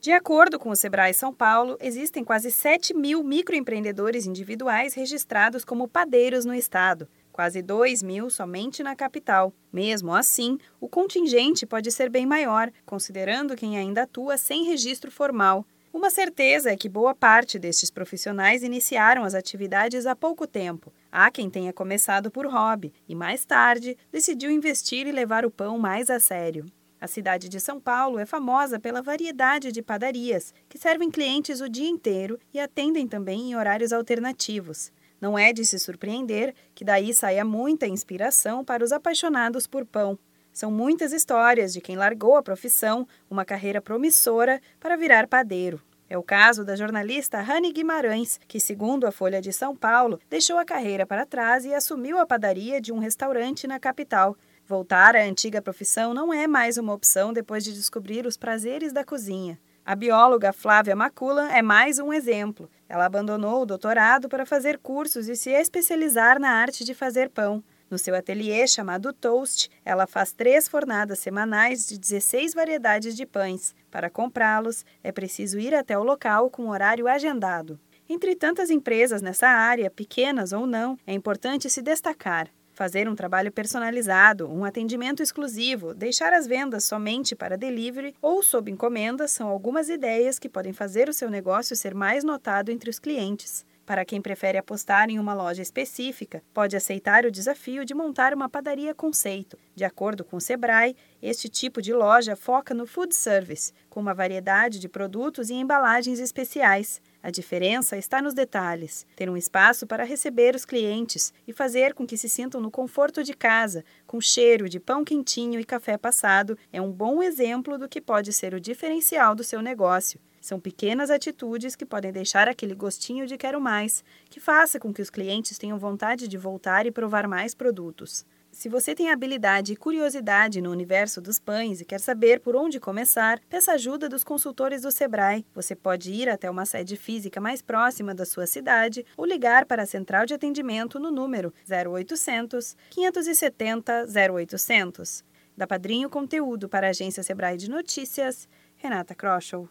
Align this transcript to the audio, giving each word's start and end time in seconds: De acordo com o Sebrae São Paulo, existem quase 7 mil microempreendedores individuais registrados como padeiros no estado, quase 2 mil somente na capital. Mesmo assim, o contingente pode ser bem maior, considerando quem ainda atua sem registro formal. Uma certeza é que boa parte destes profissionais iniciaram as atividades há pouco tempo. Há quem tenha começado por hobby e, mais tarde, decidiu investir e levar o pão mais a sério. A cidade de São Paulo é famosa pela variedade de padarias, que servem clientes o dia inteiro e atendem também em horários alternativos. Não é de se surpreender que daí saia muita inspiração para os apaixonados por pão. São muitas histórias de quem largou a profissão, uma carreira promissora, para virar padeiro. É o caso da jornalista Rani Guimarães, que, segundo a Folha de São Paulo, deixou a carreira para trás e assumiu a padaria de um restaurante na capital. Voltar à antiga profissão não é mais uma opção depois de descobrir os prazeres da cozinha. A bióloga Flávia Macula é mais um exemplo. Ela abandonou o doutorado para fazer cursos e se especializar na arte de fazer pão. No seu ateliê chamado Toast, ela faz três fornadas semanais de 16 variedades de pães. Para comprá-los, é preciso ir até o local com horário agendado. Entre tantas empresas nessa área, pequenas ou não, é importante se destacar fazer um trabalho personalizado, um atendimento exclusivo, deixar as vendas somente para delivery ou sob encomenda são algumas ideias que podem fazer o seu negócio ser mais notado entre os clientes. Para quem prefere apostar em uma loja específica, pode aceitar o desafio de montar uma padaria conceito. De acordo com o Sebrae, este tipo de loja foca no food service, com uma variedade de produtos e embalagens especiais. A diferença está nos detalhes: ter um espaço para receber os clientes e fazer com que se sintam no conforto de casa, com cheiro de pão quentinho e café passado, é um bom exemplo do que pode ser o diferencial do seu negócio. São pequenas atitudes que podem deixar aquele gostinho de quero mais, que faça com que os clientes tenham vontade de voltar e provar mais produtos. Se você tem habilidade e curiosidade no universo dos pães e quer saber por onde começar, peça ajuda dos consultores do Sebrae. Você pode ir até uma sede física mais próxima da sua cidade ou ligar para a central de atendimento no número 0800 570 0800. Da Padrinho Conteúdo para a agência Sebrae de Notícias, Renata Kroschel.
De 0.00 0.12
acordo 0.12 0.58
com 0.58 0.70
o 0.70 0.76
Sebrae 0.76 1.12
São 1.12 1.30
Paulo, 1.30 1.76
existem 1.78 2.24
quase 2.24 2.50
7 2.50 2.94
mil 2.94 3.22
microempreendedores 3.22 4.24
individuais 4.24 4.94
registrados 4.94 5.62
como 5.62 5.86
padeiros 5.86 6.46
no 6.46 6.54
estado, 6.54 7.06
quase 7.30 7.60
2 7.60 8.02
mil 8.02 8.30
somente 8.30 8.82
na 8.82 8.96
capital. 8.96 9.52
Mesmo 9.70 10.14
assim, 10.14 10.56
o 10.80 10.88
contingente 10.88 11.66
pode 11.66 11.92
ser 11.92 12.08
bem 12.08 12.24
maior, 12.24 12.72
considerando 12.86 13.54
quem 13.54 13.76
ainda 13.76 14.04
atua 14.04 14.38
sem 14.38 14.64
registro 14.64 15.10
formal. 15.10 15.66
Uma 15.92 16.08
certeza 16.08 16.70
é 16.70 16.76
que 16.78 16.88
boa 16.88 17.14
parte 17.14 17.58
destes 17.58 17.90
profissionais 17.90 18.62
iniciaram 18.62 19.22
as 19.22 19.34
atividades 19.34 20.06
há 20.06 20.16
pouco 20.16 20.46
tempo. 20.46 20.90
Há 21.12 21.30
quem 21.30 21.50
tenha 21.50 21.74
começado 21.74 22.30
por 22.30 22.46
hobby 22.46 22.90
e, 23.06 23.14
mais 23.14 23.44
tarde, 23.44 23.98
decidiu 24.10 24.50
investir 24.50 25.06
e 25.06 25.12
levar 25.12 25.44
o 25.44 25.50
pão 25.50 25.78
mais 25.78 26.08
a 26.08 26.18
sério. 26.18 26.64
A 27.00 27.06
cidade 27.06 27.48
de 27.48 27.58
São 27.58 27.80
Paulo 27.80 28.18
é 28.18 28.26
famosa 28.26 28.78
pela 28.78 29.00
variedade 29.00 29.72
de 29.72 29.80
padarias, 29.80 30.52
que 30.68 30.76
servem 30.76 31.10
clientes 31.10 31.62
o 31.62 31.68
dia 31.68 31.88
inteiro 31.88 32.38
e 32.52 32.60
atendem 32.60 33.08
também 33.08 33.50
em 33.50 33.56
horários 33.56 33.90
alternativos. 33.90 34.92
Não 35.18 35.38
é 35.38 35.50
de 35.50 35.64
se 35.64 35.78
surpreender 35.78 36.54
que 36.74 36.84
daí 36.84 37.14
saia 37.14 37.42
muita 37.42 37.86
inspiração 37.86 38.62
para 38.62 38.84
os 38.84 38.92
apaixonados 38.92 39.66
por 39.66 39.86
pão. 39.86 40.18
São 40.52 40.70
muitas 40.70 41.12
histórias 41.12 41.72
de 41.72 41.80
quem 41.80 41.96
largou 41.96 42.36
a 42.36 42.42
profissão, 42.42 43.08
uma 43.30 43.46
carreira 43.46 43.80
promissora, 43.80 44.60
para 44.78 44.96
virar 44.96 45.26
padeiro. 45.26 45.80
É 46.08 46.18
o 46.18 46.22
caso 46.22 46.64
da 46.64 46.76
jornalista 46.76 47.40
Rani 47.40 47.72
Guimarães, 47.72 48.38
que, 48.48 48.58
segundo 48.58 49.06
a 49.06 49.12
Folha 49.12 49.40
de 49.40 49.52
São 49.52 49.76
Paulo, 49.76 50.18
deixou 50.28 50.58
a 50.58 50.64
carreira 50.64 51.06
para 51.06 51.24
trás 51.24 51.64
e 51.64 51.72
assumiu 51.72 52.18
a 52.18 52.26
padaria 52.26 52.80
de 52.80 52.92
um 52.92 52.98
restaurante 52.98 53.66
na 53.66 53.78
capital. 53.78 54.36
Voltar 54.70 55.16
à 55.16 55.24
antiga 55.24 55.60
profissão 55.60 56.14
não 56.14 56.32
é 56.32 56.46
mais 56.46 56.78
uma 56.78 56.94
opção 56.94 57.32
depois 57.32 57.64
de 57.64 57.72
descobrir 57.72 58.24
os 58.24 58.36
prazeres 58.36 58.92
da 58.92 59.02
cozinha. 59.02 59.58
A 59.84 59.96
bióloga 59.96 60.52
Flávia 60.52 60.94
Macula 60.94 61.52
é 61.52 61.60
mais 61.60 61.98
um 61.98 62.12
exemplo. 62.12 62.70
Ela 62.88 63.04
abandonou 63.04 63.62
o 63.62 63.66
doutorado 63.66 64.28
para 64.28 64.46
fazer 64.46 64.78
cursos 64.78 65.28
e 65.28 65.34
se 65.34 65.50
especializar 65.50 66.38
na 66.38 66.50
arte 66.50 66.84
de 66.84 66.94
fazer 66.94 67.30
pão. 67.30 67.64
No 67.90 67.98
seu 67.98 68.14
ateliê 68.14 68.64
chamado 68.64 69.12
Toast, 69.12 69.68
ela 69.84 70.06
faz 70.06 70.32
três 70.32 70.68
fornadas 70.68 71.18
semanais 71.18 71.84
de 71.84 71.98
16 71.98 72.54
variedades 72.54 73.16
de 73.16 73.26
pães. 73.26 73.74
Para 73.90 74.08
comprá-los, 74.08 74.84
é 75.02 75.10
preciso 75.10 75.58
ir 75.58 75.74
até 75.74 75.98
o 75.98 76.04
local 76.04 76.48
com 76.48 76.68
horário 76.68 77.08
agendado. 77.08 77.76
Entre 78.08 78.36
tantas 78.36 78.70
empresas 78.70 79.20
nessa 79.20 79.48
área, 79.48 79.90
pequenas 79.90 80.52
ou 80.52 80.64
não, 80.64 80.96
é 81.04 81.12
importante 81.12 81.68
se 81.68 81.82
destacar 81.82 82.48
fazer 82.80 83.06
um 83.06 83.14
trabalho 83.14 83.52
personalizado, 83.52 84.50
um 84.50 84.64
atendimento 84.64 85.22
exclusivo, 85.22 85.92
deixar 85.92 86.32
as 86.32 86.46
vendas 86.46 86.82
somente 86.82 87.36
para 87.36 87.58
delivery 87.58 88.14
ou 88.22 88.42
sob 88.42 88.70
encomenda 88.70 89.28
são 89.28 89.48
algumas 89.48 89.90
ideias 89.90 90.38
que 90.38 90.48
podem 90.48 90.72
fazer 90.72 91.06
o 91.06 91.12
seu 91.12 91.28
negócio 91.28 91.76
ser 91.76 91.94
mais 91.94 92.24
notado 92.24 92.70
entre 92.70 92.88
os 92.88 92.98
clientes. 92.98 93.66
Para 93.84 94.02
quem 94.02 94.22
prefere 94.22 94.56
apostar 94.56 95.10
em 95.10 95.18
uma 95.18 95.34
loja 95.34 95.60
específica, 95.60 96.42
pode 96.54 96.74
aceitar 96.74 97.26
o 97.26 97.30
desafio 97.30 97.84
de 97.84 97.92
montar 97.92 98.32
uma 98.32 98.48
padaria 98.48 98.94
conceito. 98.94 99.58
De 99.74 99.84
acordo 99.84 100.24
com 100.24 100.38
o 100.38 100.40
Sebrae, 100.40 100.96
este 101.20 101.50
tipo 101.50 101.82
de 101.82 101.92
loja 101.92 102.34
foca 102.34 102.72
no 102.72 102.86
food 102.86 103.14
service, 103.14 103.74
com 103.90 104.00
uma 104.00 104.14
variedade 104.14 104.78
de 104.78 104.88
produtos 104.88 105.50
e 105.50 105.54
embalagens 105.54 106.18
especiais. 106.18 107.02
A 107.22 107.30
diferença 107.30 107.96
está 107.96 108.22
nos 108.22 108.32
detalhes: 108.32 109.06
ter 109.14 109.28
um 109.28 109.36
espaço 109.36 109.86
para 109.86 110.04
receber 110.04 110.54
os 110.54 110.64
clientes 110.64 111.32
e 111.46 111.52
fazer 111.52 111.92
com 111.92 112.06
que 112.06 112.16
se 112.16 112.28
sintam 112.28 112.60
no 112.60 112.70
conforto 112.70 113.22
de 113.22 113.34
casa, 113.34 113.84
com 114.06 114.20
cheiro 114.20 114.68
de 114.68 114.80
pão 114.80 115.04
quentinho 115.04 115.60
e 115.60 115.64
café 115.64 115.98
passado, 115.98 116.56
é 116.72 116.80
um 116.80 116.90
bom 116.90 117.22
exemplo 117.22 117.76
do 117.76 117.88
que 117.88 118.00
pode 118.00 118.32
ser 118.32 118.54
o 118.54 118.60
diferencial 118.60 119.34
do 119.34 119.44
seu 119.44 119.60
negócio. 119.60 120.18
São 120.40 120.58
pequenas 120.58 121.10
atitudes 121.10 121.76
que 121.76 121.84
podem 121.84 122.10
deixar 122.10 122.48
aquele 122.48 122.74
gostinho 122.74 123.26
de 123.26 123.36
quero 123.36 123.60
mais, 123.60 124.02
que 124.30 124.40
faça 124.40 124.80
com 124.80 124.92
que 124.92 125.02
os 125.02 125.10
clientes 125.10 125.58
tenham 125.58 125.78
vontade 125.78 126.26
de 126.26 126.38
voltar 126.38 126.86
e 126.86 126.90
provar 126.90 127.28
mais 127.28 127.54
produtos. 127.54 128.24
Se 128.60 128.68
você 128.68 128.94
tem 128.94 129.10
habilidade 129.10 129.72
e 129.72 129.76
curiosidade 129.76 130.60
no 130.60 130.70
universo 130.70 131.18
dos 131.18 131.38
pães 131.38 131.80
e 131.80 131.84
quer 131.86 131.98
saber 131.98 132.40
por 132.40 132.54
onde 132.54 132.78
começar, 132.78 133.40
peça 133.48 133.72
ajuda 133.72 134.06
dos 134.06 134.22
consultores 134.22 134.82
do 134.82 134.90
Sebrae. 134.90 135.46
Você 135.54 135.74
pode 135.74 136.12
ir 136.12 136.28
até 136.28 136.50
uma 136.50 136.66
sede 136.66 136.94
física 136.94 137.40
mais 137.40 137.62
próxima 137.62 138.14
da 138.14 138.26
sua 138.26 138.46
cidade 138.46 139.02
ou 139.16 139.24
ligar 139.24 139.64
para 139.64 139.84
a 139.84 139.86
central 139.86 140.26
de 140.26 140.34
atendimento 140.34 141.00
no 141.00 141.10
número 141.10 141.54
0800 141.66 142.76
570 142.90 144.04
0800. 144.30 145.24
Da 145.56 145.66
Padrinho 145.66 146.10
Conteúdo 146.10 146.68
para 146.68 146.88
a 146.88 146.90
agência 146.90 147.22
Sebrae 147.22 147.56
de 147.56 147.70
Notícias, 147.70 148.46
Renata 148.76 149.14
Kroschel. 149.14 149.70